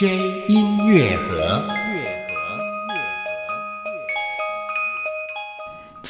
[0.00, 1.79] J 音乐盒。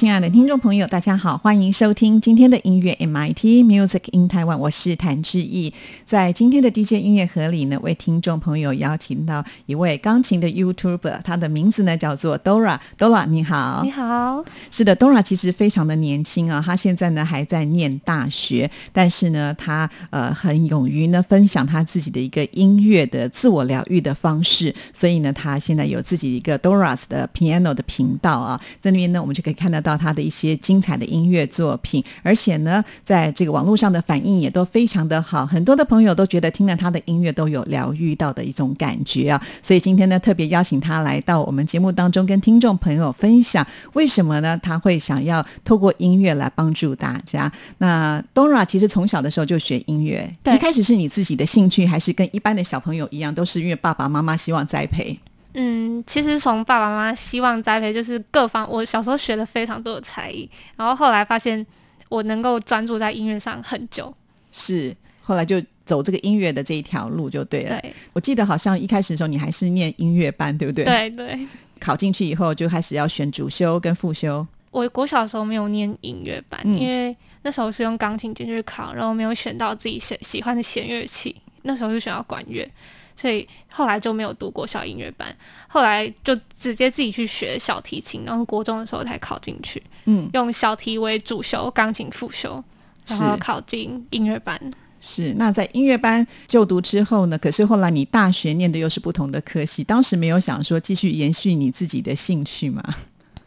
[0.00, 5.74] 亲爱的听众朋友，大家好，欢迎收听今天的音乐 MIT Music in Taiwan，我是谭志毅。
[6.06, 12.80] 在今天的 DJ 音乐盒里呢，为听众朋友邀请到一位钢琴的 YouTuber，他的名字呢叫做 Dora。
[12.96, 14.42] Dora，你好，你好。
[14.70, 29.89] 是的，Dora 其实非常的年轻啊，他现在呢还在念大学，但是呢，他呃很勇于呢分享他自己的一个音乐的自我疗愈的方式，所以呢，他现在有自己一个 Dora's 的 Piano 的频道啊，在那边呢，我们就可以看得到。
[29.90, 39.42] 到他的一些精彩的音乐作品，而且呢，在这个网络上的反应也都非常的好，很多的朋友都觉得听了他的音乐都有疗愈到的一种感觉啊。
[39.60, 44.56] 所以今天呢，特别邀请他来到我们节目当中，跟听众朋友分享为什么呢？
[44.62, 47.50] 他会想要透过音乐来帮助大家。
[47.78, 55.18] 那 Dora 其实从小的时候就学音乐，一开始是你自己的兴趣，还是跟一般的小朋友一样，都是因为爸爸妈妈希望栽培？
[55.54, 58.68] 嗯，其实从爸爸妈妈希望栽培，就是各方。
[58.70, 61.66] 我小时候学了非常多的才艺，然后后来发现
[62.08, 64.14] 我能够专注在音乐上很久。
[64.52, 67.80] 是，后来就走这个音乐的这一条路就对了。
[67.80, 70.84] 对，我记得好像一开始的时候你还是念音乐班，对不对？
[70.84, 71.46] 对对。
[71.80, 74.46] 考进去以后就开始要选主修跟副修。
[74.70, 82.70] 我国小的时候没有念音乐班，因为那时候是用钢琴进去考，然后没有选到自己喜喜欢的弦乐器，那时候就选到管乐。
[83.20, 85.28] 所以后来就没有读过小音乐班，
[85.68, 89.82] 后来就直接自己去学小提琴，然后国中的时候才考进去。
[90.06, 92.64] 嗯，用小提为主修，钢琴副修，
[93.08, 94.58] 然后考进音乐班。
[95.02, 97.36] 是，那在音乐班就读之后呢？
[97.36, 102.82] 可是后来你大学念的又是不同的科系，当时没有想说继续延续你自己的兴趣吗？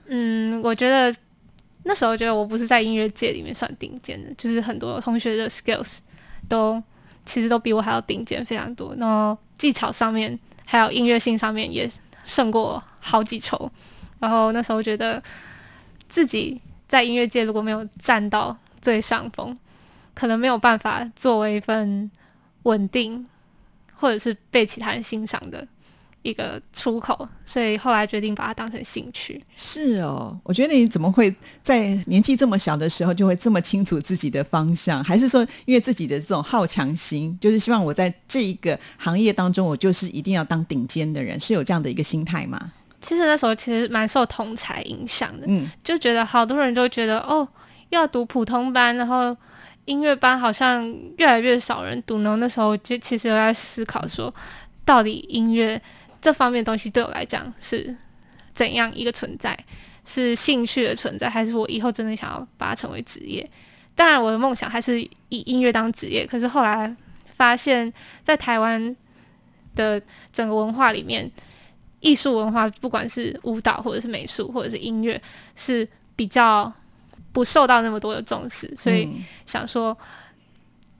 [0.06, 1.12] 嗯，我觉得
[1.82, 5.98] 那时候觉得我不是在音乐界里面算顶尖的，就是很多同学的 skills
[6.48, 6.80] 都。
[7.26, 11.90] 其实都比我还要顶尖非常多，然后技巧上面还有音乐性上面也
[12.24, 13.72] 胜过好几筹。
[14.20, 15.22] 然后那时候觉得
[16.08, 19.58] 自己在音乐界如果没有占到最上风，
[20.14, 22.10] 可能没有办法作为一份
[22.64, 23.28] 稳定
[23.96, 25.68] 或者是被其他人欣赏的。
[26.24, 29.42] 一个出口，所以后来决定把它当成兴趣。
[29.56, 35.04] 是哦，我觉得你怎么会在年纪这么小的时候就会这么清楚自己的方向？
[35.04, 42.72] 还是说，因为自己的这种好强心，就是希望我在这一个行业当中，我就是一定要当顶尖的人，是有这样的一个心态吗？
[43.02, 47.46] 其实那时候其实蛮受同才影响的，嗯，就觉得好多人都觉得哦，
[47.90, 49.36] 要读普通班，然后
[49.84, 52.38] 音乐班好像越来越少人读然后。
[52.38, 54.34] 那时候就其实有在思考说，
[54.86, 55.82] 到底音乐。
[56.24, 57.96] 这方面东西对我来讲是
[58.56, 59.56] 怎样一个存在？
[60.06, 63.50] 是兴趣的存在，还是我以后真的想要把它成为职业？
[63.96, 66.28] 当然，我的梦想还是以音乐当职业。
[66.28, 66.94] 可是后来
[67.36, 68.94] 发现，在台湾
[69.76, 70.02] 的
[70.34, 71.32] 整个文化里面，
[72.02, 75.22] 艺术文化不管是舞蹈，或者是美术，或者是音乐，
[75.56, 76.70] 是比较
[77.32, 78.74] 不受到那么多的重视。
[78.76, 79.10] 所以
[79.46, 79.98] 想说，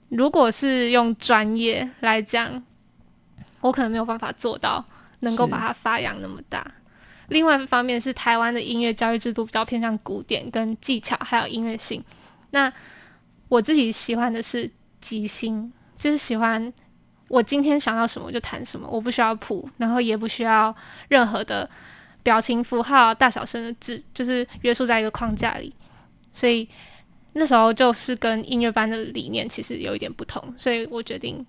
[0.08, 2.62] 如果是用专业来讲，
[3.60, 4.82] 我可能没有办法做到。
[5.24, 6.64] 能够把它发扬那么大。
[7.28, 12.04] 另外一方面是台湾的音乐教育制度比较偏向古典跟技巧，还有音乐性。
[12.50, 12.72] 那
[13.48, 14.70] 我自己喜欢的是
[15.00, 16.72] 即兴，就是喜欢
[17.28, 20.74] 我今天想要什么就弹什么，我不需要谱，然后也不需要
[21.08, 21.68] 任何的
[22.22, 25.74] 表情符号、大小声的字，就是约束在一个框架里。
[26.32, 26.68] 所以
[27.32, 31.44] 那时候就是跟音乐班的理念其实有一点不同，所以我决定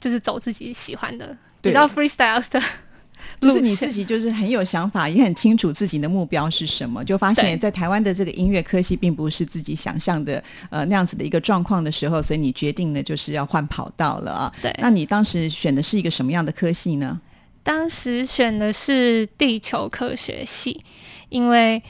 [0.00, 1.36] 就是走自己喜欢的。
[1.60, 2.62] 比较 freestyle 的，
[3.40, 7.04] 就是你自己就是很有想法，也很清楚自己的目标是什么。
[7.04, 14.52] 就发现，在台湾的这个音乐科系并不是自己想象的呃那样子的一个状况的时候，所以你决定呢就是要换跑道了啊。
[14.62, 17.20] 对，那你当时选的是一个什么样的科系呢？
[17.62, 20.82] 当时选的是地球科学系，
[21.28, 21.82] 因为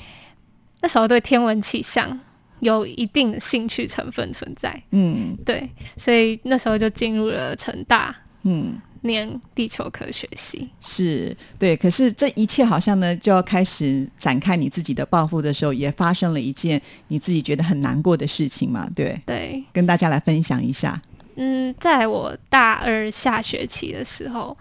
[0.80, 2.18] 那时候对天文气象
[2.60, 4.82] 有一定的兴趣成分存在。
[4.90, 8.14] 嗯，对，所以那时候就进入了成大。
[8.42, 10.68] 嗯，念地球科学系。
[10.80, 18.88] 是对，可是这一切好像呢，就要开始展开你自己的抱负的时候，也发生了一件你自己觉得很难过的事情嘛？
[18.94, 21.00] 对，对，跟大家来分享一下。
[21.36, 24.56] 嗯，在我大二下学期的时候，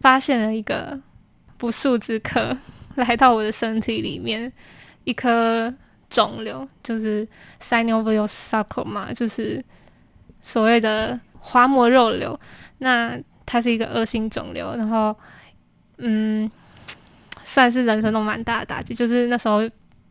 [0.00, 0.98] 发现了一个
[1.58, 2.56] 不速之客
[2.94, 4.50] 来到我的身体里面，
[5.04, 5.72] 一颗
[6.08, 7.28] 肿瘤，就是
[7.60, 9.62] synovial sarcoma，就是
[10.40, 12.38] 所谓的滑膜肉瘤。
[12.78, 15.16] 那它是一个恶性肿瘤，然后，
[15.96, 16.50] 嗯，
[17.44, 19.62] 算是人生中蛮大的打击，就是那时候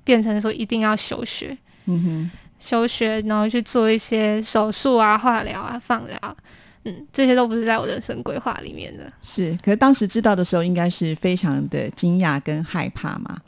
[0.03, 1.55] 变成说一定要休学。
[1.85, 2.31] 嗯哼。
[2.57, 6.37] 休学，然后去做一些手术啊、化疗啊、放疗，
[6.85, 9.11] 嗯，这些都不是在我人生规划里面的。
[9.21, 13.39] 是，可是当时知道的时候，应该是非常的惊讶跟害怕嘛，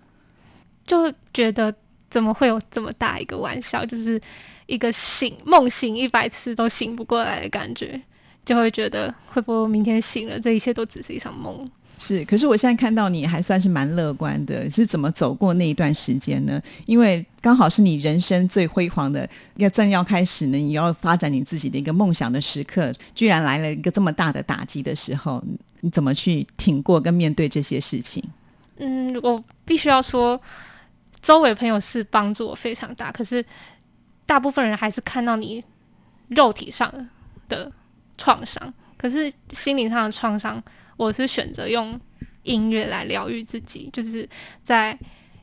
[0.86, 1.74] 就觉得
[2.12, 4.22] 怎么会有这么大一个玩笑，就是
[4.68, 8.00] 一个醒梦醒一百次都醒不过来的感觉，
[8.48, 11.60] 就会觉得会不会明天醒了，这一切都只是一场梦。
[11.98, 16.62] 是，可是我现在看到你还算是蛮乐观的，是怎么走过那一段时间呢？
[16.86, 25.44] 因为刚好是你人生最辉煌的，要正要开始呢，你要发展你自己的一个梦想的时刻，居然来了一个这么大的打击的时候，
[25.82, 28.24] 你怎么去挺过跟面对这些事情？
[28.78, 30.40] 嗯，我必须要说，
[31.22, 33.44] 周围朋友是帮助我非常大，可是
[34.26, 35.62] 大部分人还是看到你
[36.30, 37.10] 肉体上
[37.50, 37.72] 的
[38.18, 40.62] 创伤，可是心灵上的创伤。
[40.98, 42.00] 我是选择用
[42.42, 44.28] 音乐来疗愈自己，就是
[44.66, 44.98] 在，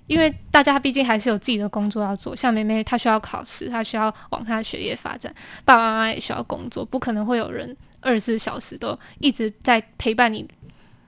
[0.08, 5.32] 因为大家毕竟还是有自己的工作要做，像妹妹她需要考试，她需要往她的学业发展，
[5.64, 10.44] 爸爸妈妈也需要工作，不可能会有人二十四小时都一直在陪伴你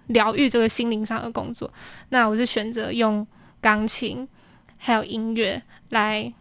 [0.06, 1.68] 疗愈这个心灵上的工作。
[2.10, 3.26] 那我是选择用
[3.60, 4.28] 钢琴
[4.76, 6.32] 还有音乐来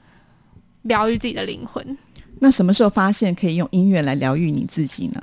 [0.83, 1.97] 疗愈自己的灵魂。
[2.45, 5.19] 那什么时候发现可以用音乐来疗愈你自己呢？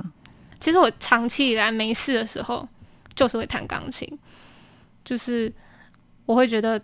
[0.59, 2.69] 其实我长期以来没事的时候。
[3.15, 4.09] 就是会弹钢琴，
[5.05, 5.53] 就是
[6.25, 6.81] 我会觉得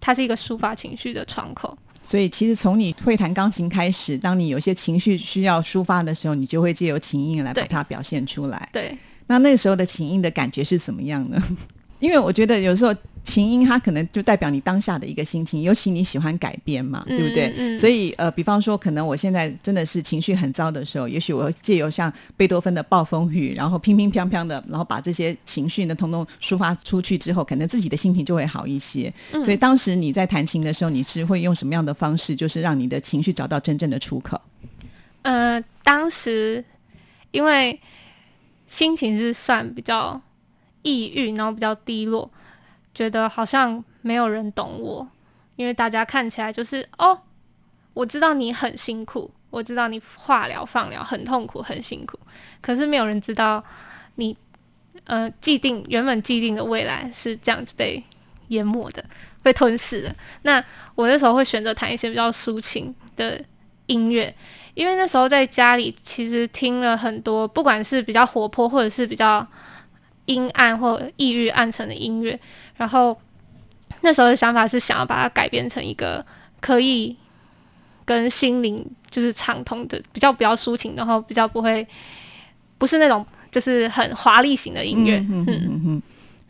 [0.00, 1.76] 它是一个抒发情绪的窗口。
[2.02, 8.66] 所以，其实从你会弹钢琴开始，当你有些情绪需要抒发的时候，你就会借由琴音来把它表现出来。
[8.72, 11.38] 对，那那个时候的琴音的感觉是怎么样呢？
[12.00, 12.94] 因为我觉得有时候。
[13.24, 17.76] 琴音它可能就代表你当下的一个心情，尤其你喜欢改编嘛，对不对？
[17.76, 29.12] 所以呃，比方说，可能我现在真的是情绪很糟的时候，也许我借由像贝多芬的暴风雨，然后乒乒乓乓的，然后把这些情绪呢，通通抒发出去之后，可能自己的心情就会好一些。
[29.44, 34.40] 所以当时你在弹琴的时候，你是会用什么样的方式，就是让你的情绪找到真正的出口？
[35.22, 36.64] 呃，当时
[37.30, 37.78] 因为
[38.66, 40.20] 心情是算比较
[40.82, 42.28] 抑郁，然后比较低落。
[42.94, 45.08] 觉得好像没有人懂我，
[45.56, 47.18] 因为大家看起来就是哦，
[47.94, 52.18] 我知道你很辛苦，我知道你化疗放疗很痛苦很辛苦，
[52.60, 53.64] 可是没有人知道
[54.16, 54.36] 你
[55.04, 58.02] 呃既定原本既定的未来是这样子被
[58.48, 59.02] 淹没的，
[59.42, 60.14] 被吞噬的。
[60.42, 60.62] 那
[60.94, 63.42] 我那时候会选择弹一些比较抒情的
[63.86, 64.34] 音乐，
[64.74, 69.46] 因为那时候在家里其实听了很多，不管是比较活泼或者是比较。
[70.26, 72.38] 阴暗或抑郁暗沉的音乐，
[72.82, 73.16] 然后
[74.00, 76.26] 那时候的想法是想要把它改编成一个
[76.60, 77.16] 可以
[78.04, 81.86] 跟心灵就是畅通的，比较比较抒情，然后比较不会
[82.78, 85.18] 不是那种就是很华丽型的音乐。
[85.18, 86.02] 嗯嗯嗯。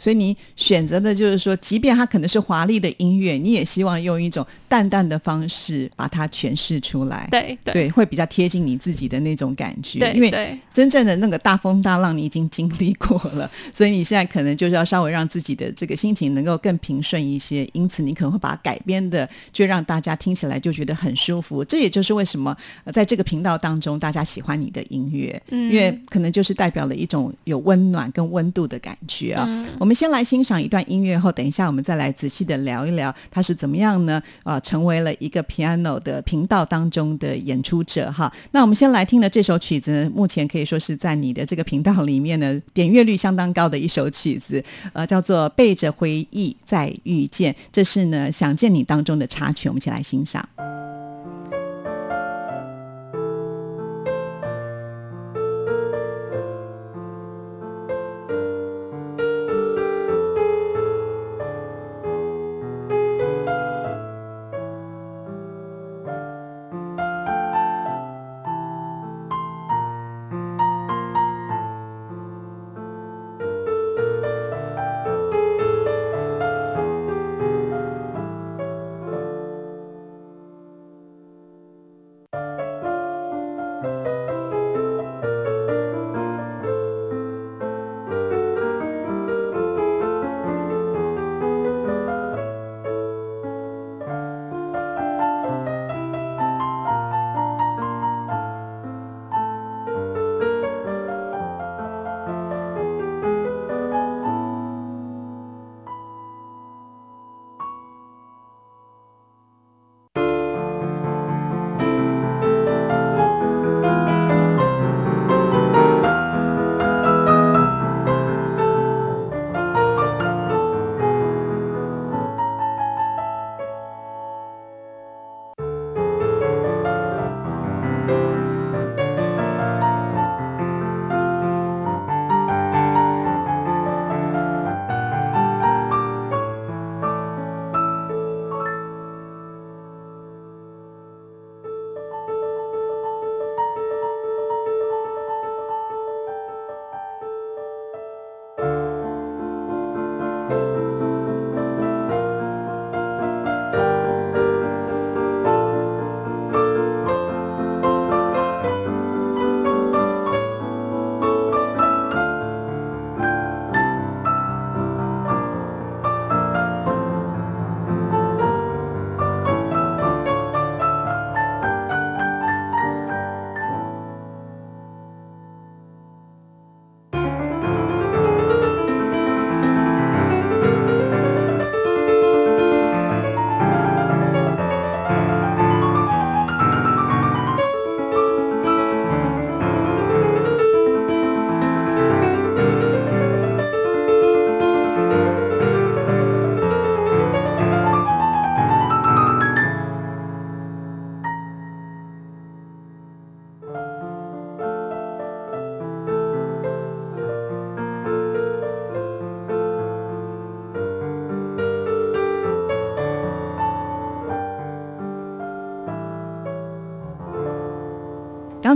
[0.03, 7.29] 所以你选择的就是说，即便它可能是华丽的音乐，你也希望用一种淡淡的方式把它诠释出来。
[7.31, 10.13] 对对，会比较贴近你自己的那种感觉。
[10.13, 17.65] 因为真正的那个大风大浪你已经经历过了，所以你现在可能就是要稍微让自己的这个心情能够更平顺一些。
[17.73, 21.65] 因此，你可能会把它改编的，就让大家听起来就觉得很舒服。
[21.65, 22.57] 这也就是为什么
[22.93, 29.47] 在这个频道当中，大家喜欢你的音乐，嗯因为可能就是代表了一种有温暖跟温度的感觉啊。
[29.79, 29.92] 我们。
[29.95, 34.23] 先来欣赏一段音乐后，等一下我们再来仔细的聊一聊他是怎么样呢？
[34.43, 38.33] 啊，成为了一个 piano 的频道当中的演出者哈。
[38.53, 50.49] 那我们先来听的这首曲子呢，目前可以说是在你的这个频道里面呢，点阅率相当高的一首曲子，呃，叫做《背着回忆再遇见》，这是呢《想见你》当中的插曲，我们一起来欣赏。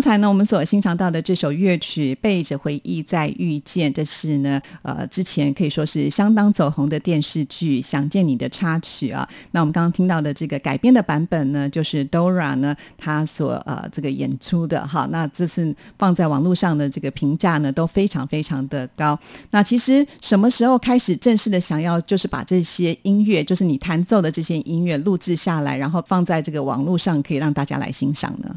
[0.06, 9.28] 刚才呢，我们所欣赏到的这首乐曲《背着回忆再遇见》，这是呢，呃，之前可以说是相当走红的电视剧《想见你》的插曲啊。
[9.50, 15.08] 那我们刚刚听到的这个改编的版本呢，就是 Dora 呢他所呃这个演出的哈。
[15.10, 19.18] 那这次放在网络上的这个评价呢，都非常非常的高。
[19.50, 28.54] 那其实什么时候开始正式的想要就是把这些音乐，就是你弹奏的这些音乐录制下来，然后放在这个网络上，可以让大家来欣赏呢？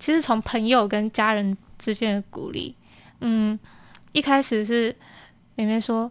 [0.00, 2.74] 其实从朋友跟家人之间的鼓励，
[3.20, 3.56] 嗯，
[4.12, 4.96] 一开始是
[5.54, 6.10] 妹妹说：“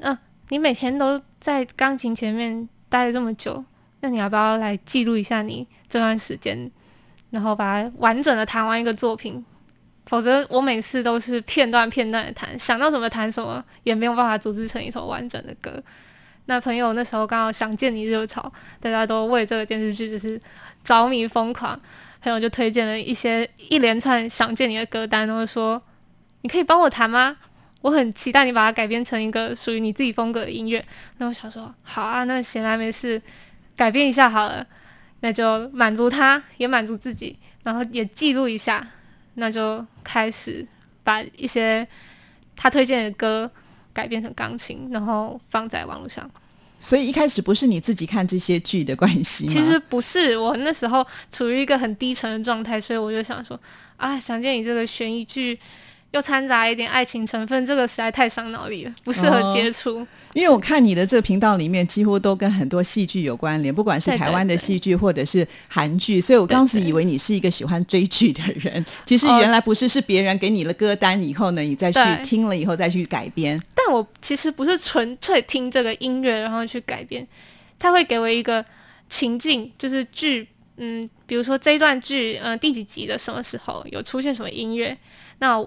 [0.00, 0.16] 嗯，
[0.48, 3.62] 你每天都在钢琴前面待了这么久，
[4.00, 6.70] 那你要不要来记录一下你这段时间，
[7.30, 9.44] 然后把它完整的弹完一个作品？
[10.06, 15.82] 否则我每次都是片段片段的弹，想到什么弹什么，也没有办法组织成一首完整的歌。
[16.44, 20.40] 那朋友那时候刚好想见你热潮，大家都为这个电视剧就是
[20.84, 21.78] 着迷疯狂。”
[22.20, 25.80] 朋友就推荐了一些一连串想见你的歌单，然后说
[26.42, 27.36] ：“你可以帮我弹吗？
[27.82, 30.84] 我很期待你把它改编成一个属于你自己风格的音乐。”
[31.18, 33.20] 那我想说：“好啊，那闲来没事，
[33.76, 34.66] 改编一下好了。”
[35.20, 38.86] 那就满足他，也满足自己，然后也记录一下。
[39.34, 40.66] 那就开始
[41.02, 41.86] 把一些
[42.54, 43.50] 他推荐的歌
[43.92, 46.30] 改编成钢琴，然后放在网络上。
[46.86, 49.44] 所以一开始不是你自己看这些剧的关系？
[49.48, 53.58] 其实不是，我那时候处于一个很低沉的状态，所以我就想说，
[53.96, 55.58] 啊，想见你这个悬疑剧。
[56.16, 60.06] 又掺杂一点爱情成分，这个实在太伤脑力了，不适合接触。
[60.32, 68.84] 因为我看你的这个频道里面，几乎都跟很多戏剧有关联，不管是台湾的戏剧或者是韩剧，所以我当时以为你是一个喜欢追剧的人。
[69.04, 73.62] 其实原来不是，是别人给你了歌单以后呢，你再去听了以后再去改编。
[73.74, 77.26] 但我其实不是纯粹听这个音乐然后去改编，
[77.78, 78.64] 他会给我一个
[79.10, 84.96] 情境，就是剧，嗯，比如说这一段剧，嗯，第几集的什么时候有出现什么音乐，
[85.40, 85.66] 那。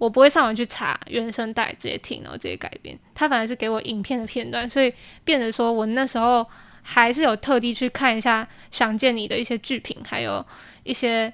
[0.00, 2.98] 我不会上网去查原声带，直接听，然后直接改编。
[3.14, 4.90] 他反而是给我影片的片段，所以
[5.24, 6.44] 变得说我那时候
[6.80, 10.42] 还是有特地去看一下《想见你》的一些剧评，还有
[10.84, 11.30] 一些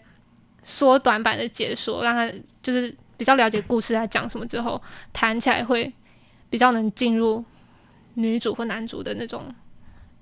[0.65, 2.29] 缩短版的解说，让他
[2.61, 4.83] 就是比较了解故事在讲什么之后，
[5.13, 5.93] 谈起来会
[6.51, 7.45] 比较能进入
[8.15, 9.55] 女主或男主的那种。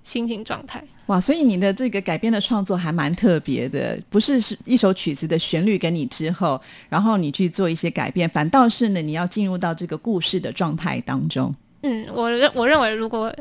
[0.05, 11.55] 心情状态哇，所以你的这个改编的创作还蛮特别的，不是是一首曲子的旋律给你之后，然后你去做一些改变，反倒是呢，你要进入到这个故事的状态当中。
[11.83, 13.35] 嗯，我认我认为，如果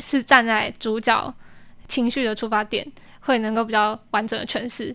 [0.00, 1.34] 是站在主角
[1.88, 2.86] 情绪的出发点，
[3.20, 4.94] 会能够比较完整的诠释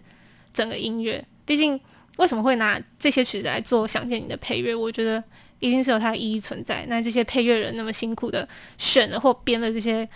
[0.53, 1.23] 整个音乐。
[1.45, 1.79] 毕竟，
[2.17, 4.73] 为什么会拿这些曲子来做《想见你》的配乐？
[4.73, 5.23] 我觉得
[5.59, 6.83] 一定是有它的意义存在。
[6.87, 8.47] 那这些配乐人那么辛苦的
[8.79, 10.07] 选了或编了这些。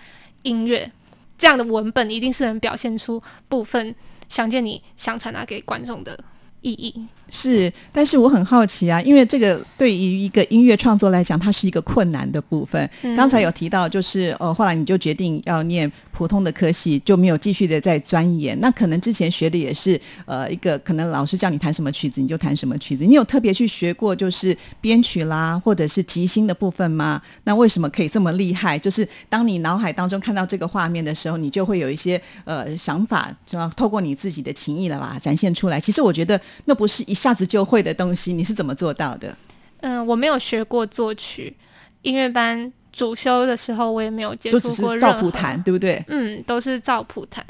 [0.45, 0.89] 音乐
[1.37, 3.93] 这样的文本一定是能表现出部分
[4.29, 6.17] 想见你想传达给观众的
[6.61, 7.05] 意义。
[7.31, 12.89] 是，但是我很好奇啊，因为这个对于一个音乐创作来讲，它是一个困难的部分。
[13.17, 18.57] 刚才有提到，就是呃，后来你就决定要念普通的科系，就没有继续的在钻研。
[18.59, 23.03] 那可能之前学的也是呃一个，可能老师叫你弹什么曲子，你就弹什么曲子。
[23.03, 27.19] 你有特别去学过就是编曲啦，或者是即兴的部分吗？
[27.45, 28.77] 那为什么可以这么厉害？
[28.77, 35.79] 就是当你脑海当中看到这个画面的时候，你就会有一些呃想法，就要透过你自己的情意了吧，展现出来。
[35.79, 37.14] 其实我觉得那不是一。
[37.15, 39.33] 一下子就会的东西，你是怎么做到的？
[39.79, 41.55] 嗯，我没有学过作曲，
[42.01, 46.03] 音乐班主修的时候我也没有接触过照谱弹，对不对？
[46.09, 47.41] 嗯，都是照谱弹。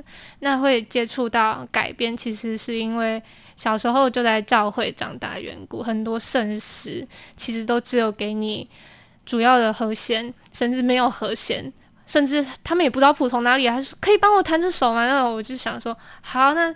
[0.41, 3.19] 那会接触到改编，其实是因为
[3.55, 7.03] 小时候就在教会长大缘故，很多圣诗
[7.35, 8.69] 其实都只有给你
[9.25, 11.73] 主要的和弦，甚至没有和弦，
[12.05, 15.07] 甚至他们也不知道谱从哪里，还是可以帮我弹这首吗？
[15.07, 16.71] 那我就想说，好，那。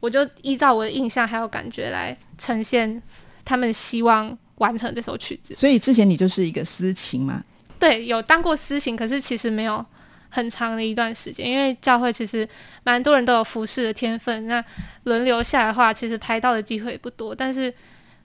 [0.00, 3.02] 我就依照我的印象还有感觉来呈现
[3.44, 5.54] 他们希望完成这首曲子。
[5.54, 7.42] 所以之前你就是一个私琴嘛？
[7.78, 9.84] 对，有当过私琴，可是其实没有
[10.28, 12.48] 很长的一段时间，因为教会其实
[12.84, 14.64] 蛮多人都有服侍的天分，那
[15.04, 17.34] 轮流下来的话，其实拍到的机会也不多。
[17.34, 17.72] 但是，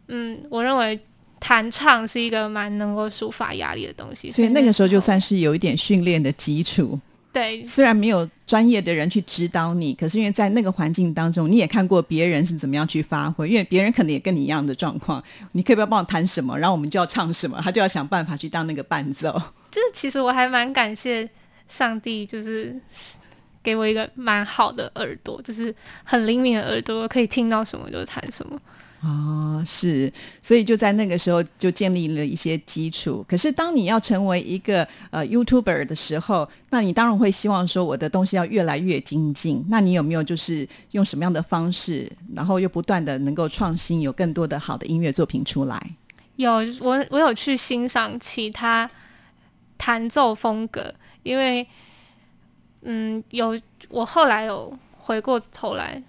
[0.08, 1.00] 嗯，我认为
[1.40, 7.00] 弹唱是一个蛮能够抒发压力的东西，所以那个时候就算是有一点训练的基础。
[7.34, 15.24] 对，虽然没有专业的人去指导你，可是因为在那个环境当中，你也看过别人是怎么样去发挥，因为别人可能也跟你一样的状况。
[15.54, 19.32] 你可以不要帮我弹什么，然后我们就要唱什么，他就要想办法去当那个伴奏。
[19.72, 21.30] 就是其实我还蛮感谢
[21.70, 22.78] 上帝，就是
[23.64, 25.74] 给我一个蛮好的耳朵，就是
[26.04, 28.60] 很灵敏的耳朵，可以听到什么就弹什么。
[29.03, 33.25] 哦，是，所以就在那个时候就建立了一些基础。
[33.27, 39.65] 可是当你要成为一个呃 YouTuber 的时候，那你当然会希望说我的东西要越来越精进。
[39.70, 45.95] 那你有没有就是用什么样的方式，然后又不断的能够创新，有更多的好的音乐作品出来？
[46.36, 48.88] 有，我我有去欣赏其他
[49.80, 51.65] 弹奏风格，因为
[52.84, 56.04] 嗯，有我后来有回过头来。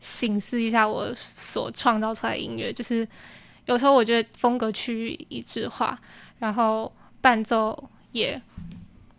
[0.00, 3.06] 醒思一下我所创造出来的音乐，就是
[3.64, 5.98] 有时候我觉得风格趋于一致化，
[6.38, 8.40] 然后伴奏也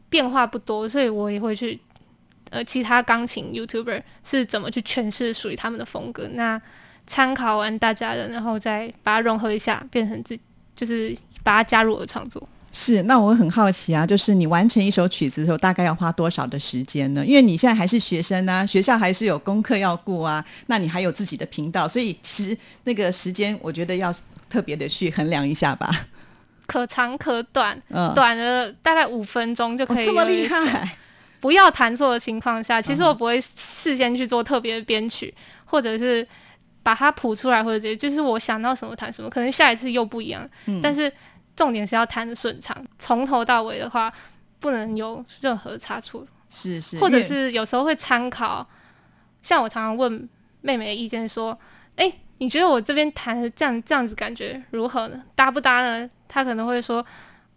[0.10, 1.80] 变化不多，所以我也会去
[2.50, 6.62] 呃其他钢琴 YouTuber 是怎么去诠释属于他们的风格，那
[7.06, 10.40] 参考完大家的，然后再把它融合一下，变成自
[10.76, 12.48] 就是把它加入我的创作。
[12.80, 17.26] 是，那我很好奇啊，就是你完成一首曲子的时候，大概要花多少的时间呢？
[17.26, 24.14] 因为你现在还是学生啊，学校还是有功课要顾啊，那你还有自己的频道，所以其实那个时间，我觉得要
[24.48, 25.90] 特别的去衡量一下吧。
[26.68, 30.06] 可长可短，嗯，短的大概五分钟就可以。
[30.06, 30.96] 这么厉害！
[31.40, 35.34] 不要弹错的情况下，其实我不会事先去做特别的编曲，
[35.66, 36.28] 或者是
[36.84, 40.48] 把它谱出来，或者就是我想到什么弹什么，可能下一次又不一样。
[40.68, 41.12] 嗯，但是。
[41.58, 44.14] 重点是要弹的顺畅，从头到尾的话
[44.60, 46.26] 不能有任何差错。
[46.50, 48.66] 是是，或者是有时候会参考，
[49.42, 50.30] 像我常常问
[50.62, 51.58] 妹妹的意见，说
[51.98, 55.22] ：“哎，你觉得我这边弹的这样这样子感觉如何呢？
[55.36, 57.06] 搭不搭呢？”她可能会说：“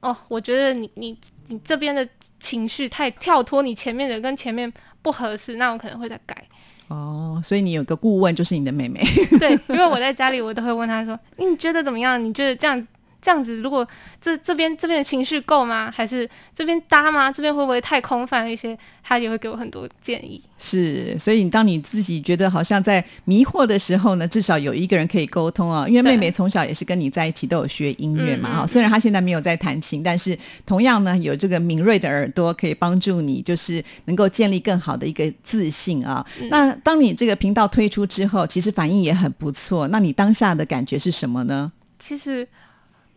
[0.00, 2.08] 哦，我觉得你你你这边的
[2.40, 6.42] 情绪太跳脱，你前面的跟前面不合适，那我可能会再改。”
[6.88, 9.00] 哦，所以你有个顾问就是你的妹妹。
[9.38, 12.22] 对，因为我在家里我都会问她说：“你觉得怎么样？
[12.22, 12.84] 你觉得这样？”
[13.20, 13.86] 这样子，如果
[14.20, 15.92] 这这边这边的情绪够吗？
[15.94, 17.30] 还是这边搭吗？
[17.30, 18.78] 这边会不会太空泛一些？
[19.02, 20.40] 他也会给我很多建议。
[20.58, 25.86] 是，所以你当你自己觉得好像在迷惑的时候呢，至少有一个人可以沟通啊。
[25.88, 28.60] 因为妹妹从小也是跟你在一起，都有学音乐嘛。
[28.60, 36.24] 哈，虽然她现在没有在弹琴，但是同样呢，有这个敏锐的耳朵可以帮助你，就是能够建立更好的一个自信啊。
[36.50, 39.88] 那当你这个频道推出之后，其实反应也很不错。
[39.88, 41.72] 那你当下的感觉是什么呢？
[41.98, 42.48] 其实。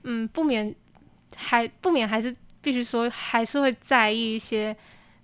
[0.03, 0.73] 嗯，不免
[1.35, 4.75] 还不免还是必须说，还是会在意一些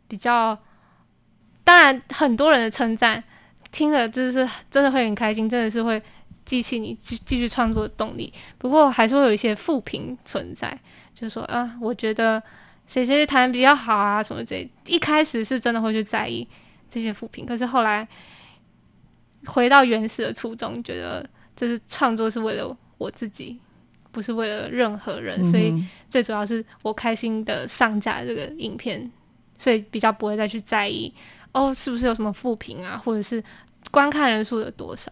[0.07, 0.57] 比较。
[1.63, 3.23] 当然，很多人的称赞
[3.71, 6.01] 听了就是真的会很开心，真的是会
[6.43, 8.33] 激起你继继续创作的动力。
[8.57, 10.75] 不过，还是会有一些负评存在，
[11.13, 12.41] 就是说啊，我觉得
[12.87, 16.47] 谁谁弹比较好啊，什么这一开始是真的会去在意
[16.89, 18.07] 这些负评，可是后来
[19.45, 21.23] 回到原始的初衷，觉得
[21.55, 23.59] 这是创作是为了我自己。
[24.11, 25.73] 不是为了任何人，所以
[26.09, 29.11] 最主要是我开心的上架这个影片，
[29.57, 31.13] 所以比较不会再去在意
[31.51, 33.43] 哦，是不是有什么负评啊，或者是
[33.91, 35.11] 观看人数有多少。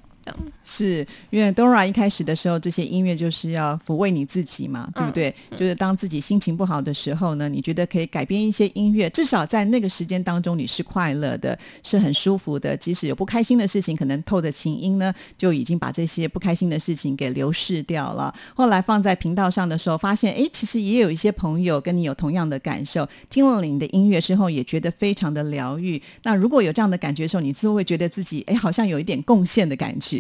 [0.63, 5.33] 是因为 Dora 一开始的时候，这些音乐就是要抚慰你自己嘛，对不对？
[5.51, 12.75] 就是当自己心情不好的时候呢，你觉得可以改编一些音乐，至少在那个时间当中你是快乐的，是很舒服的。
[12.75, 18.33] 即使有不开心的事情，可能透着琴音呢，就已经把这些不开心的事情给流逝掉了。
[18.55, 26.01] 后来放在频道上的时候，发现哎，其实也有一些朋友跟你有同样的感受，听了你的音乐之后，也觉得非常的疗愈。
[26.23, 30.16] 那如果有这样的感觉的时候，你是不是会觉得自己哎，好像有一点贡献的感觉？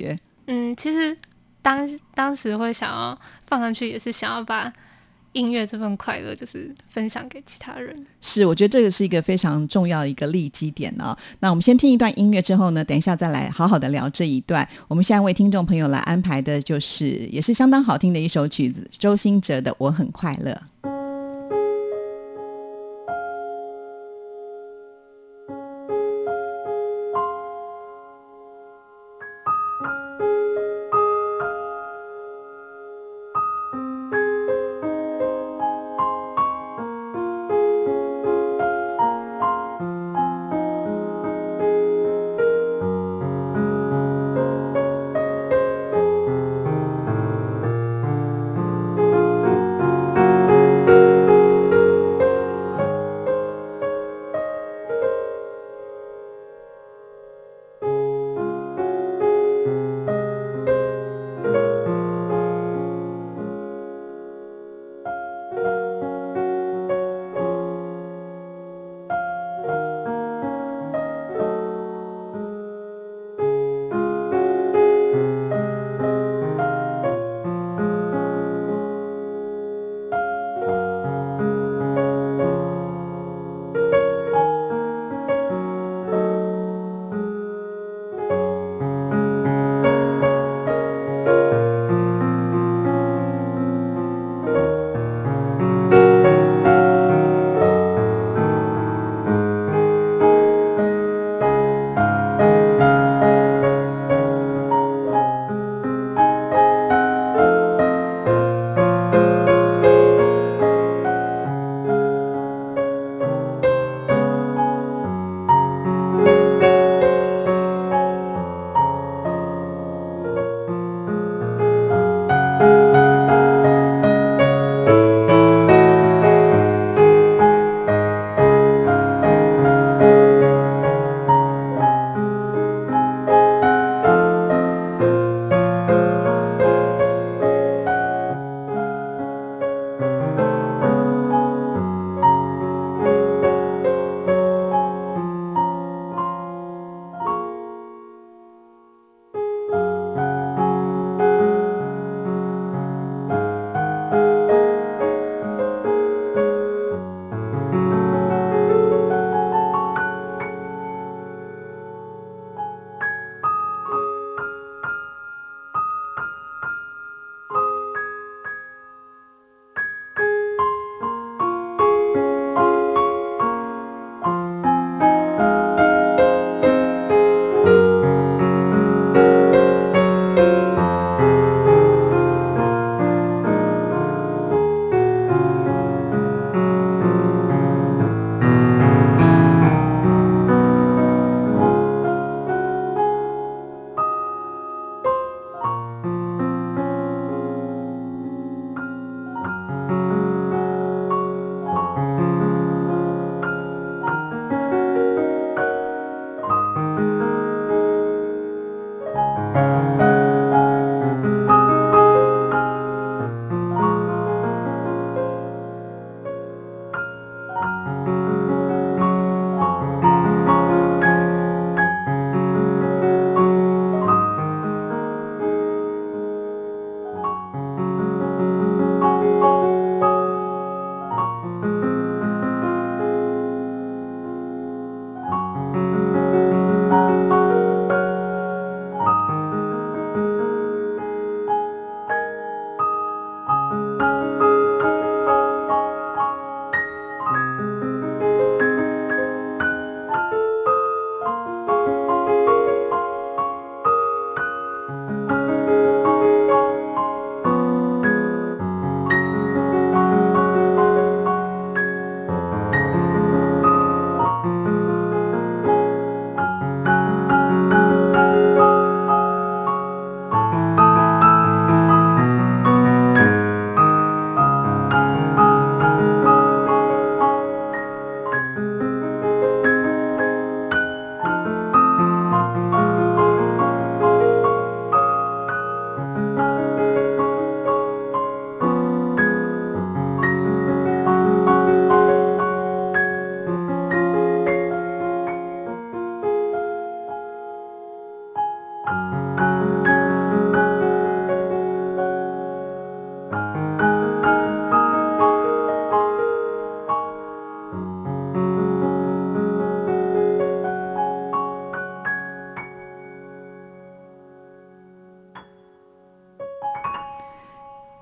[0.47, 1.17] 嗯，其实
[1.61, 4.71] 当当时会想要放上去，也是想要把
[5.33, 8.05] 音乐这份快乐，就是分享给其他人。
[8.21, 11.15] 是，我觉得这个是一个非常重要的一个利基点呢。
[11.39, 14.67] 那我们先听一段音乐之后呢，等一下再来好好的聊这一段。
[14.87, 20.51] 我们现在为听众朋友来安排的就是，也是相当好听的一首曲子，周兴哲的《我很快乐》。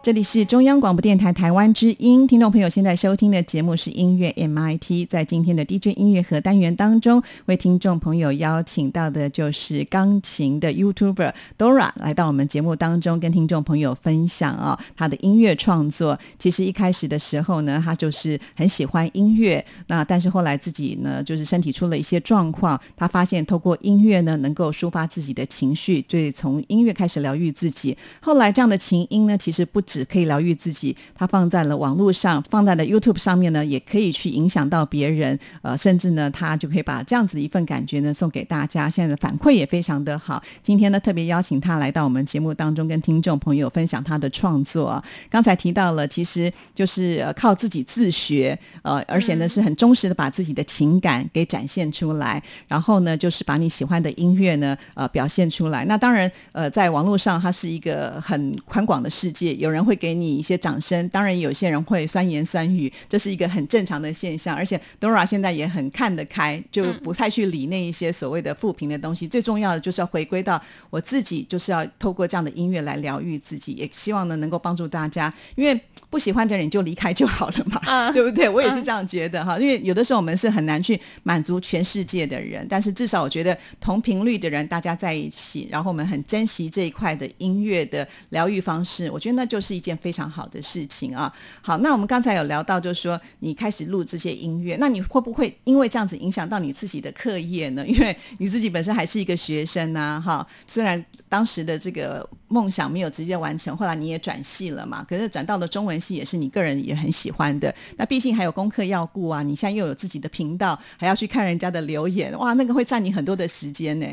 [0.06, 5.10] 这里是中央广播电台台湾之音，听众朋友现在收听的节目是音乐 MIT。
[5.10, 16.20] 在今天的 DJ 音乐盒单元当中，为听众朋友邀请到的就是钢琴的 YouTuber Dora 来到我们节目当中，跟听众朋友分享啊他的音乐创作。
[16.38, 27.98] 其实一开始的时候呢，他就是很喜欢音乐，那但是后来自己呢，就是身体出了一些状况，他发现透过音乐呢，能够抒发自己的情绪，所以从音乐开始疗愈自己。
[28.20, 29.82] 后来这样的琴音呢，其实不。
[29.96, 38.90] 只可以疗愈自己，他放在了网络上，放在了 YouTube 上面呢，也可以去影响到别人，呃，甚至呢，他就可以把这样子的一份感觉呢送给大家。
[38.90, 40.44] 现在的反馈也非常的好。
[40.62, 45.02] 今天呢，特别邀请他来到我们节目当中，跟听众朋友分享他的创作。
[45.30, 55.86] 刚才提到了，其实就是靠自己自学，呃，而且呢是很忠实的把自己的情感给展现出来，然后呢，就是把你喜欢的音乐呢，呃，表现出来。
[55.86, 59.85] 那当然，呃，在网络上，它是一个很宽广的世界，有人。
[59.86, 64.56] 会给你一些掌声，当然有些人会酸言酸语，这是一个很正常的现象。
[64.56, 69.28] 而且 Dora 现在也很看得开，就不太去理那一些所谓的负评的东西。
[69.28, 75.32] 最重要的就是要回归到我自己，就是要透过这样的音乐来疗愈自己，也希望呢能够帮助大家。
[75.56, 78.50] 因为不喜欢的人就离开就好了嘛， 对不对？
[78.50, 79.60] 我也是这样觉得哈。
[79.60, 89.75] 因为有的时候我们是很难去满足全世界的人，但是至少我觉得同频率的人大家在一起，然后我们很珍惜这一块的音乐的疗愈方式，我觉得那就是。
[89.76, 91.32] 一件非常好的事情啊！
[91.62, 97.86] 好，那我们刚才有聊到，就是说你开始录这些音乐，那你会不会因为这样子影响到你自己的课业呢？
[97.88, 100.46] 因为你自己本身还是一个学生呐，哈。
[100.66, 107.74] 虽然当时的这个梦想没有直接完成，后来你也转系了嘛，可是转到了中文系也是你个人也很喜欢的。
[107.98, 114.08] 那毕竟还有功课要顾啊，你现在又有自己的频道，还要去看人家的留言，哇，那个会占你很多的时间呢。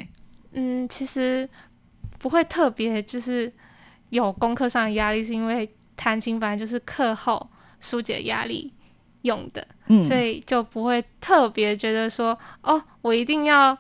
[0.53, 1.48] 嗯，其实
[2.18, 3.53] 不会特别就是。
[4.12, 8.70] 有功课上的压力，是因为弹琴本来就是课后疏解压力
[9.22, 9.66] 用的，
[10.03, 13.77] 所以就不会特别觉得说，哦，我一定要，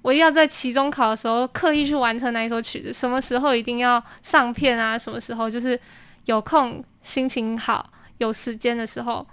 [0.00, 4.96] 我要在期中考的时候刻意去完成那一首曲子，什么时候一定要上片啊？
[4.96, 5.78] 什么时候就是
[6.26, 9.26] 有空、心情好、有时间的时候，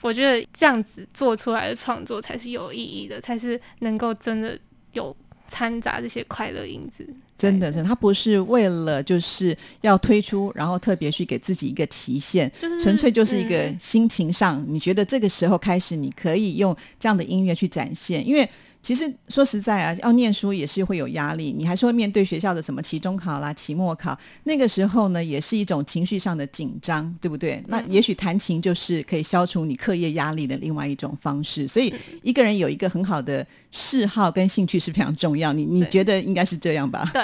[0.00, 4.58] 我觉得这样子做出来的创作才是有意义的，才是能够真的
[4.92, 5.14] 有
[5.50, 7.06] 掺杂这些快乐因子。
[7.36, 12.50] 真的是，他不是为了就是要推出，然后特别去给自己一个期限，
[12.82, 18.48] 纯粹就是一个心情上，你觉得这个时候开始，你可以用这样的音乐去展现，因为。
[18.82, 27.62] 其实说实在啊，要念书也是会有压力，你还是会面对学校的什么期中考啦、期末考，那个时候呢，也是一种情绪上的紧张，对不对？
[27.68, 31.68] 那也许弹琴就是可以消除你课业压力的另外一种方式。
[31.68, 35.52] 所以一个人有一个很好的嗜好跟兴趣是非常重要。
[35.52, 37.10] 你你觉得应该是这样吧？
[37.12, 37.22] 对，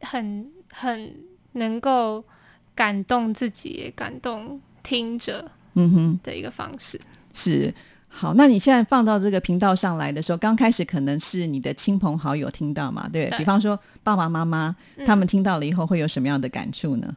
[0.00, 1.14] 很很
[1.52, 2.24] 能够
[2.74, 7.00] 感动自己，也感动听者，嗯哼的一个方式
[7.32, 7.72] 是。
[8.18, 13.08] 好，那你现在放到这个频道上来的时候，刚开始可能是你的亲朋好友听到嘛？
[13.12, 14.74] 对比方说爸爸妈妈，
[15.06, 17.16] 他们听到了以后会有什么样的感触呢？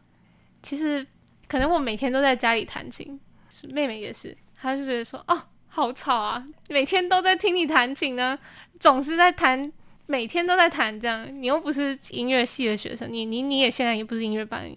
[0.61, 1.03] 其实
[1.47, 3.19] 可能我每天都在家里弹琴，
[3.69, 8.37] 妹妹也是，她就觉得说哦，好吵啊，每天都在听你弹琴呢，
[8.79, 9.59] 总是在弹，
[10.05, 14.71] 每天都在弹，这样你又不是音乐系的学生，你你你也现在也不是音乐班，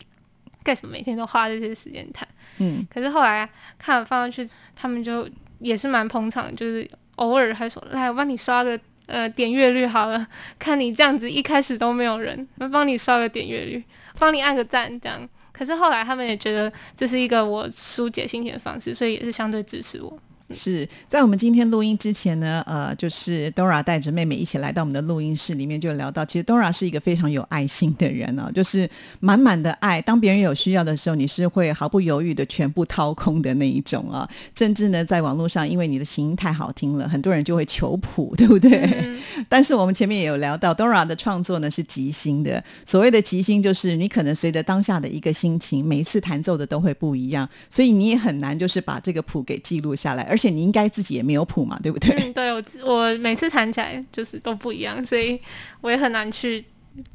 [0.62, 2.26] 干什么每天都花这些时间弹？
[2.56, 3.46] 嗯，可是后来
[3.78, 5.28] 看了放上去，他们就。
[5.64, 10.26] 也是蛮捧场，就是偶尔还说来我帮你刷个呃点阅率好了，
[10.58, 13.82] 看你这样子一开始都没有人，我帮你刷个点阅率，
[14.18, 15.26] 帮你按个赞这样。
[15.52, 20.18] 可是后来他们也觉得这是一个我疏解心情的方式，所以也是相对支持我。
[20.50, 28.88] 是在我们今天录音之前呢，呃，就是 Dora 带着妹妹一起来到我们的录音室里面，就聊到，其实 Dora 是一个非常有爱心的人哦，就是
[29.20, 30.02] 满满的爱。
[30.02, 34.28] 当别人有需要的时候，你是会毫不犹豫的全部掏空的那一种啊。
[34.54, 39.16] 甚至呢，在网络上，因为你的琴音太好听了，很多人就会求谱，对不对？
[39.48, 42.62] 但是我们前面也有聊到，Dora 的创作呢是即兴的。
[42.84, 50.33] 所谓的即兴，就是你可能随着当下的一个心情，每一次弹奏的都会不一样，所以你也很难就是把这个谱给记录下来。
[50.34, 52.12] 而且你应该自己也没有谱嘛，对不对？
[52.16, 55.40] 嗯，对我我每次弹起来就是都不一样，所以
[55.80, 56.64] 我也很难去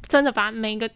[0.08, 0.88] 真的把每个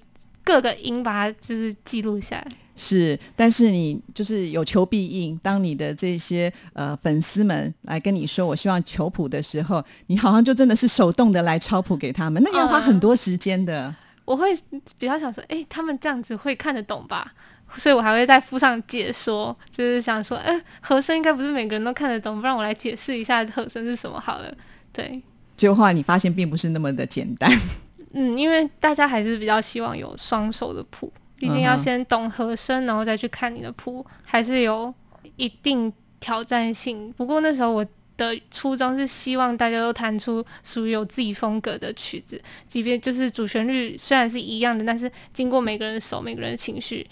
[0.43, 2.49] 各个音把它就是记录下来。
[2.77, 5.39] 是，但是你就是有求必应。
[5.43, 13.95] 当你的这些呃粉丝们来跟你说我希望求谱的时候，你好像就真的是手动的来抄谱给他们，那要花很多时间的。
[14.25, 14.49] 我会
[14.97, 17.35] 比较想说，哎，他们这样子会看得懂吧？
[17.77, 24.55] 所以我还会再附上解说，就是想说，哎，和声应该不是每个人都看得懂，不然我来解释一下和声是什么好了。
[24.93, 25.21] 对，
[25.57, 27.51] 结果后来你发现并不是那么的简单。
[28.13, 34.95] 嗯，因为大家还是比较希望有双手的谱，毕竟要先懂和声，然后再去看你的谱，还是有
[35.35, 37.13] 一定挑战性。
[37.15, 37.85] 不过那时候我
[38.17, 47.05] 的初衷是希望大家都弹出属于有自己风格的曲子，即便就是主旋律虽然是一样的，但是经过每个人的手、每个人的情绪，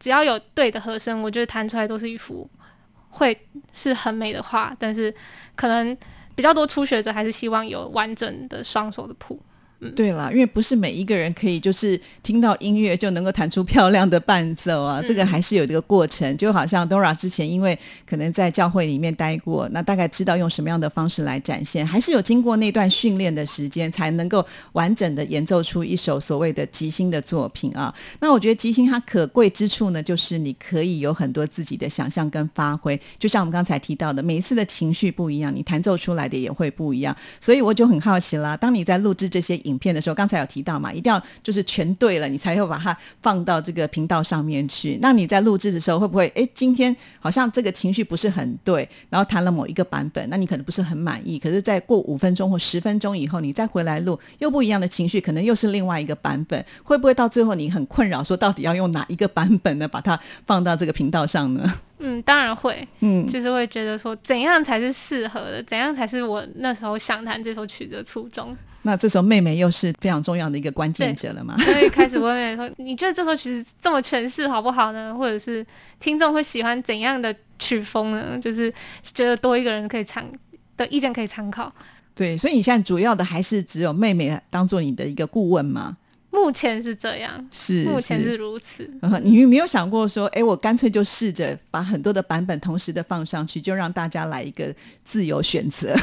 [0.00, 2.50] 只要有对的和声，我觉得弹出来都是一幅
[3.10, 3.38] 会
[3.72, 4.74] 是很美的画。
[4.78, 5.14] 但是
[5.54, 5.96] 可能
[6.34, 9.40] 比较多初学者还是希望有完整的双手的谱。
[9.96, 16.36] 对啦，因为不是每一个人可以就是听到音乐就能够弹出漂亮的伴奏啊，这个还是有这个过程。
[16.36, 27.94] 就好像 Dora 之前因为可能在教会里面待过，那大概知道用什么样的方式来展现，还是有经过那段训练的时间，才能够完整的演奏出一首所谓的即兴的作品啊。
[28.20, 33.00] 那我觉得即兴它可贵之处呢，就是你可以有很多自己的想象跟发挥。
[33.18, 37.16] 就像我们刚才提到的，每一次的情绪不一样，你弹奏出来的也会不一样。
[37.40, 39.58] 所以我就很好奇啦，当你在录制这些。
[39.70, 44.98] 影片的时候，刚才有提到嘛，一定要就是全对了，你才会把它放到这个频道上面去。
[45.00, 51.38] 那你在录制的时候，会不会哎，今天好像这个情绪不是很对，然后弹了某一个版本，那你可能不是很满意。
[51.38, 56.64] 可是再过五分钟或十分钟以后，你再回来录，又不一样的情绪，可能又是另外一个版本。
[56.82, 59.86] 会不会到最后你很困扰，说到底要用哪一个版本呢？
[59.86, 61.72] 把它放到这个频道上呢？
[62.02, 68.56] 嗯，当然会，嗯，就是会觉得说怎样才是适合的，怎样才是我那时候想弹这首曲子的初衷。
[68.82, 71.56] 那这时候妹妹又是非常重要的一个关键者了嘛？
[71.58, 75.14] 所以开始问妹妹说：“你觉得这首曲子这么诠释好不好呢？
[75.14, 75.64] 或者是
[75.98, 78.38] 听众会喜欢怎样的曲风呢？
[78.38, 80.24] 就是觉得多一个人可以参
[80.76, 81.72] 的意见可以参考。”
[82.14, 85.96] 对，所以你现在主要的还是只有妹妹当做你的一个顾问吗？
[86.32, 88.88] 目前是这样，是目前是如此。
[89.22, 94.72] 你有没有想过说，哎，我干脆就试着把很多的版本同时的放上去，就让大家来一个
[95.04, 95.94] 自由选择？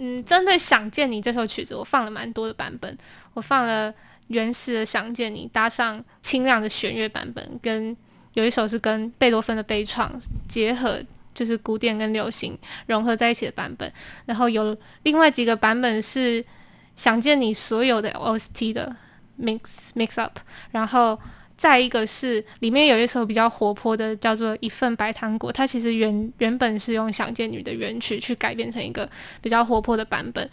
[0.00, 2.96] 嗯，针对《想见你》这首曲子，我放了蛮多的版本。
[3.34, 3.92] 我放了
[4.28, 7.96] 原始的《想见你》，搭上清亮的弦乐版本，跟
[8.34, 10.08] 有一首是跟贝多芬的悲怆
[10.48, 11.02] 结合，
[11.34, 12.56] 就是古典跟流行
[12.86, 13.92] 融合在一起的版本。
[14.26, 16.40] 然后有另外几个版本是
[16.94, 18.94] 《想见你》所有的 OST 的
[19.40, 19.60] mix
[19.94, 20.38] mix up，
[20.70, 21.18] 然后。
[21.58, 29.10] 再一个是里面有一首比较活泼的，叫做《一份白糖果》，它其实原原本是用《想见女》的原曲去改编成一个
[29.42, 30.48] 比较活泼的版本。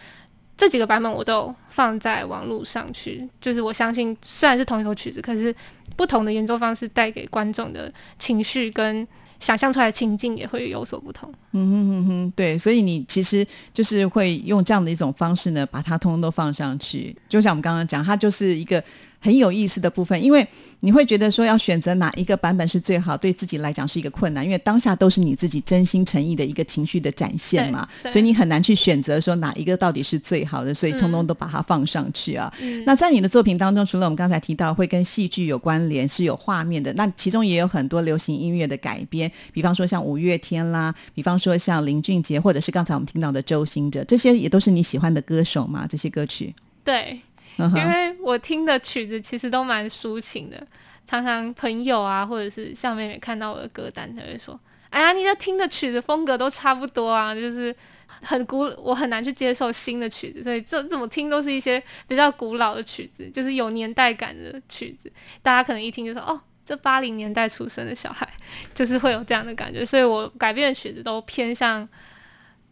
[0.57, 5.53] 这几个版本我都放在网络上去，就是我相信虽然是同一首曲子，可是
[5.95, 9.07] 不同的演奏方式带给观众的情绪跟
[9.39, 11.31] 想象出来的情境也会有所不同。
[11.51, 17.15] 嗯哼哼哼，对，所以你其实就是会用这样的一种方式呢，把它通通都放上去。
[17.29, 18.83] 就像我们刚刚讲，它就是一个。
[19.25, 20.47] 很有意思的部分，因为
[20.81, 32.53] 你会觉得说要选择哪一个版本是最好，对自己来讲是一个困难，因为当下都是你自己真心诚意的一个情绪的展现嘛，所以你很难去选择说哪一个到底是最好的，所以通通都把它放上去啊。
[32.85, 45.87] 那在你的作品当中，除了我们刚才提到会跟戏剧有关联，是有画面的，那其中也有很多流行音乐的改编，比方说像五月天啦，比方说像林俊杰，或者是刚才我们听到的周兴哲，这些也都是你喜欢的歌手嘛？
[45.87, 47.19] 这些歌曲，对。
[47.57, 50.67] 因为我听的曲子其实都蛮抒情的，
[51.07, 57.75] 常常朋友啊，或者是像妹妹看到我的歌单，她会说：“哎呀，你的听的曲子风格都差不多啊， 就是
[58.21, 68.27] 很古，我很难去接受新的曲子，所以这怎么听都是一些比较古老的曲子，就是有年代感的曲子，大家可能一听就说哦，这八零年代出生的小孩，
[68.73, 71.87] 就是会有这样的感觉，所以我改编的曲子都偏向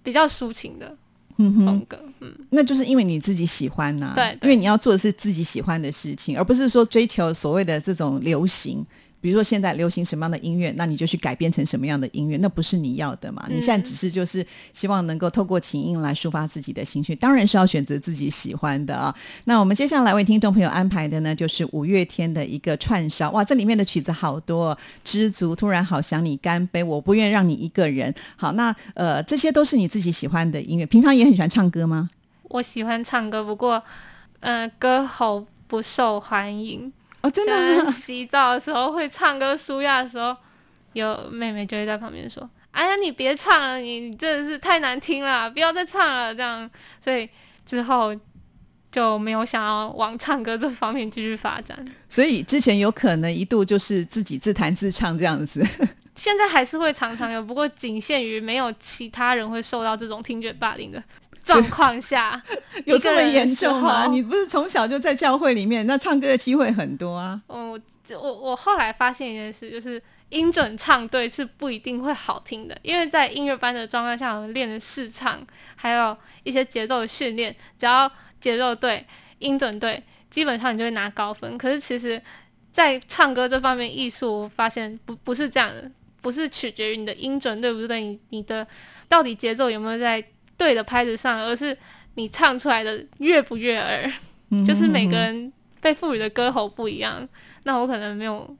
[0.02, 0.98] 比较抒情的。”
[1.38, 8.86] 风格，嗯，那就是因为你自己喜欢呐，对，因为你要做的是自己喜欢的事情，而不是说追求所谓的这种流行。
[9.24, 13.48] 比如说现在流行什么样的音乐，那你就去改编成什么样的音乐，那不是你要的嘛？
[13.50, 19.16] 你现在只是就是希望能够透过琴音来抒发自己的情绪，当然是要选择自己喜欢的啊。
[19.46, 28.14] 那我们接下来为听众朋友安排的呢，就是五月天的一个串烧，哇，这里面的曲子好多，知足，突然好想你，干杯，我不愿让你一个人。
[28.36, 32.10] 好，那呃，这些都是你自己喜欢的音乐，平常也很喜欢唱歌吗？
[32.50, 33.82] 我喜欢唱歌，不过
[34.42, 36.92] 嗯，歌喉不受欢迎。
[37.24, 40.36] 哦，真的洗澡的时候会唱歌，舒压的时候，
[40.92, 46.70] 有妹妹就会在旁边说：“哎呀，你别唱了，你你真的是太难听了，不要再唱了。”这样，
[47.02, 47.28] 所以
[47.66, 48.14] 之后
[48.92, 51.84] 就没有想要往唱歌这方面继续发展。
[52.10, 55.66] 所以之前有可能一度就是自己自弹自唱这样子，
[56.16, 61.02] 现在还是会常常有，不过仅限于没有其他人会受到这种听觉霸凌的。
[61.46, 62.42] 状况下
[62.86, 64.08] 有这么严重吗？
[64.08, 67.42] 你不是从小就在教会里面，那唱歌的机会很多啊。
[67.50, 67.72] 嗯，
[68.12, 79.06] 我我后来发现一件事，就是音准唱对是不一定会好听的，因为在音乐班的状况下，我们练的试唱，还有一些节奏的训练，只要节奏对，
[79.40, 81.58] 音准对，基本上你就会拿高分。
[81.58, 82.22] 可是其实
[82.72, 85.92] 在唱歌这方面，艺术发现不不是这样的，
[86.22, 88.66] 不是取决于你的音准对不对，你你的
[89.08, 90.24] 到底节奏有没有在
[90.64, 91.78] 对的拍子上，而是
[92.16, 94.10] 你唱出来的悦不悦耳。
[94.66, 95.52] 就是每个人
[95.82, 97.28] 被赋予的歌喉不一样，
[97.64, 98.56] 那我可能没有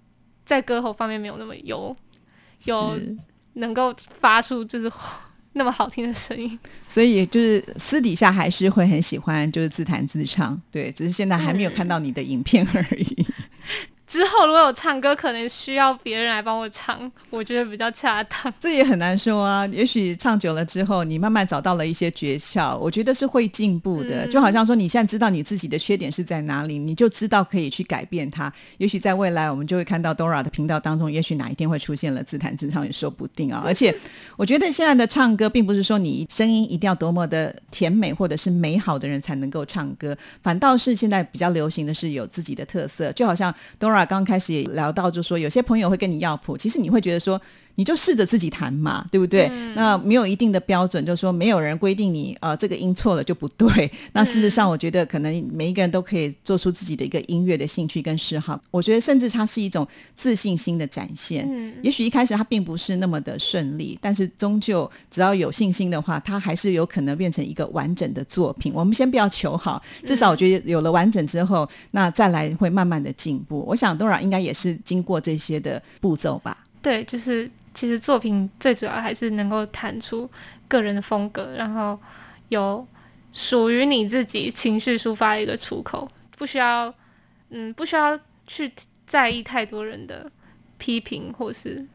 [0.46, 1.96] 在歌喉方面没有那么有
[2.66, 3.00] 有
[3.54, 4.92] 能够发出就是。
[5.56, 6.58] 那么好听的声音，
[6.90, 13.28] 所以就是私底下还是会很喜欢，就是自弹自唱，对，只是现在还没有看到你的影片而已。
[14.06, 18.54] 之后如果有唱歌，可能需要别人来帮我唱，我觉得比较恰当。
[18.60, 19.66] 这也很难说啊。
[19.68, 24.28] 也许唱久了之后，你慢慢找到了一些诀窍，我觉得是会进步的。
[24.28, 28.52] 就好像说，你现在知道你自己的缺点是在哪里，你就知道可以去改变它。
[28.78, 33.64] 也许在未来，我们就会看到 Dora 的频道当中，也许哪一天会出现了自弹自唱，也说不定啊。
[33.66, 33.96] 而且，
[34.36, 43.10] 我觉得现在的唱歌，并不是说你声音一定要多么的甜美或者是美好的人才能够唱歌，反倒是现在比较流行的是有自己的特色。
[43.14, 43.93] 就好像 Dora。
[44.06, 47.42] 刚开始也聊到，就说有些朋友会跟你要谱，其实你会觉得说。
[47.76, 49.50] 你就试着自己弹嘛，对不对？
[49.76, 53.92] 那没有一定的标准，就是说没有人规定你呃这个音错了就不对。
[54.14, 58.62] 那事实上，我觉得可能每一个人都可以做出自己的一个音乐的兴趣跟嗜好。
[58.70, 61.48] 我觉得甚至它是一种自信心的展现。
[61.50, 68.72] 嗯，也许一开始它并不是那么的顺利，但是终究只要有信心的话，它还是有可能变成一个完整的作品。
[68.76, 73.66] 我们先不要求好，至少我觉得有了完整之后，那再来会慢慢的进步。
[73.68, 76.66] 我想多少应该也是经过这些的步骤吧。
[76.82, 77.50] 对，就是。
[77.74, 80.30] 其实作品最主要还是能够弹出
[80.68, 82.00] 个人的风格，然后
[82.50, 82.86] 有
[83.32, 86.94] 属于你自己情绪抒发的一个出口，不需要，
[87.50, 88.72] 嗯，不需要去
[89.08, 90.32] 在意太多人的
[90.78, 91.88] 批评或是。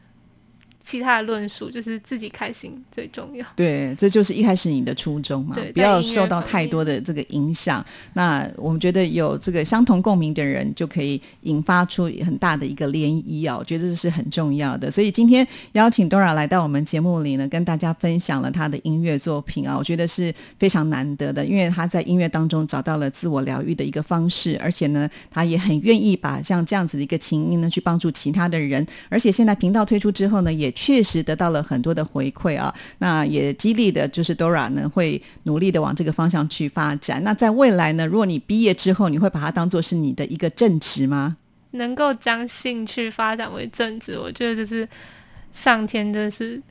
[0.89, 3.45] 其他的论述就是自己开心最重要。
[3.55, 7.85] 对，这就是一开始你的初衷嘛，不要受到太多的这个影响。
[8.13, 13.55] 那我们觉得有这个相同共鸣的人，就可以引发出很大的一个涟漪啊！
[13.55, 14.89] 我觉得这是很重要的。
[14.89, 28.83] 所以今天邀请 Dora 来到我们节目里呢，跟大家分享了他的音乐作品啊，我觉得是非常难得的，因为他在音乐当中找到了自我疗愈的一个方式，而且呢，他也很愿意把像这样子的一个情音呢，去帮助其他的人。
[29.07, 37.21] 而且现在频道推出之后呢，也确实得到了很多的回馈啊，那也激励的，就是 Dora 呢会努力的往这个方向去发展。
[37.21, 41.35] 那在未来呢，如果你毕业之后，你会把它当做是你的一个正职吗？
[41.71, 44.87] 能够将兴趣发展为正职，我觉得这是
[45.51, 46.61] 上天真的是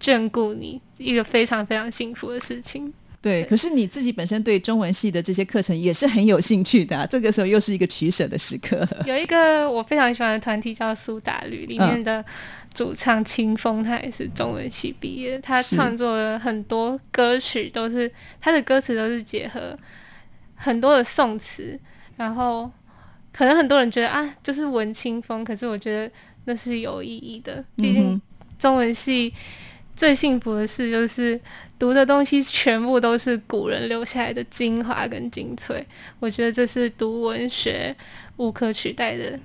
[0.00, 2.92] 眷顾你一个非常非常幸福的事情。
[3.22, 8.84] 对，可是你自己本身对中文系的这些课程也是很有兴趣的， 这个时候又是一个取舍的时刻。
[9.06, 12.24] 有一个我非常喜欢的团体叫苏打绿，里面的
[12.74, 18.10] 主唱清风，他也是中文系毕业，他创作了很多歌曲，都是
[18.40, 19.78] 他的歌词都是结合
[20.56, 21.78] 很多的宋词，
[22.16, 22.68] 然后
[23.32, 26.12] 可能很多人觉得啊，就是文青风，可是我觉得
[26.46, 28.20] 那是有意义的，毕竟
[28.58, 29.32] 中文系。
[29.94, 31.38] 最幸福的事就是
[31.78, 35.84] 读的东西全部都是古人留下来的精华跟精粹，
[36.18, 37.94] 我觉得这是读文学
[38.36, 39.38] 无可取代的，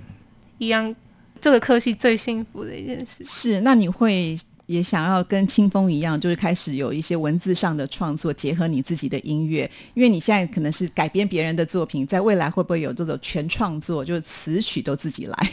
[0.56, 0.92] 一样
[1.40, 3.22] 这个科系最幸福的一件事。
[3.24, 4.36] 是，那你会
[4.66, 15.52] 也想要跟清风一样，就是开始有一些文字上的创作，结合你自己的音乐，因为你现在可能是改编别人的作品，在未来会不会有这种全创作，就是词曲都自己来？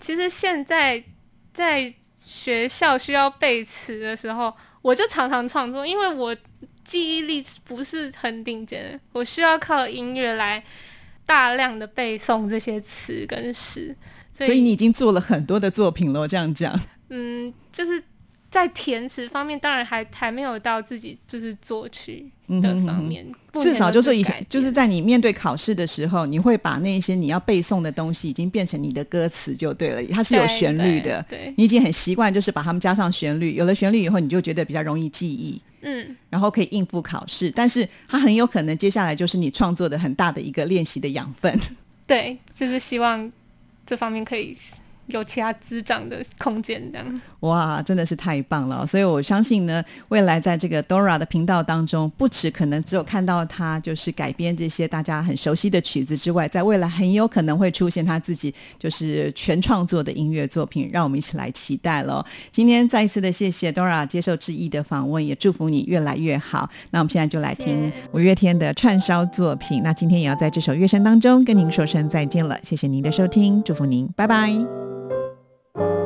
[0.00, 1.02] 其实现在
[1.52, 1.92] 在。
[2.34, 6.36] 学校需要背词的时候，我就常常创作，因为我
[6.84, 10.62] 记忆力不是很顶尖，我需要靠音乐来
[11.24, 13.94] 大量的背诵这些词跟诗。
[14.34, 16.78] 所以你已经做了很多的作品了，这样讲。
[17.10, 18.02] 嗯，就是。
[18.54, 23.26] 在填词方面，当然还还没有到自己就是作曲的方面。
[23.54, 30.00] 至少就是以前，就是在你面对考试的时候，你会把那些你要背诵的东西，已经变成你的歌词就对了。
[30.12, 33.54] 它是有旋律的，对，你已经很习惯，就是把它们加上旋律。
[33.54, 37.50] 有了旋律以后，你就觉得比较容易记忆，嗯，然后可以应付考试。
[37.50, 41.58] 但是它很有可能接下来就是你创作的很大的一个练习的养分。
[42.06, 43.32] 对，就是希望
[43.84, 44.56] 这方面可以。
[45.06, 48.86] 有其他滋长的空间，这样哇，真的是太棒了！
[48.86, 62.24] 所以我相信呢，未来在这个 Dora 的频道当中，不止可能只有看到他就是改编这些大家很熟悉的曲子之外，在未来很有可能会出现他自己就是全创作的音乐作品，让我们一起来期待喽！
[62.50, 66.68] 今天再一次的谢谢 Dora 接受志毅的访问，也祝福你越来越好。
[66.90, 69.82] 那我们现在就来听五月天的串烧作品。
[69.82, 75.03] 那今天也要在这首乐声当中跟您说声再见了，谢谢您的收听，祝福您，拜拜。
[75.76, 76.03] thank you